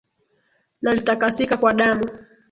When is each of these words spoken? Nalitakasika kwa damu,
Nalitakasika 0.81 1.57
kwa 1.57 1.73
damu, 1.73 2.05